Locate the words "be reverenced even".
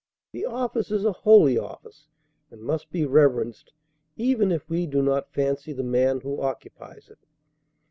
2.89-4.51